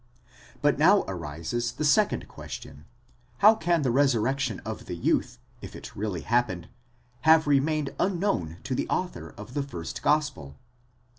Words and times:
But 0.63 0.79
now 0.79 1.03
arises 1.07 1.73
the 1.73 1.85
second 1.85 2.27
question: 2.27 2.85
how 3.37 3.53
can 3.53 3.83
the 3.83 3.91
resurrection 3.91 4.59
of 4.61 4.87
the 4.87 4.95
youth, 4.95 5.37
if 5.61 5.75
it 5.75 5.95
really 5.95 6.21
happened, 6.21 6.69
have 7.21 7.45
remained 7.45 7.93
unknown 7.99 8.57
to 8.63 8.73
the 8.73 8.89
author 8.89 9.29
of 9.37 9.53
the 9.53 9.61
first 9.61 10.01
gospel? 10.01 10.55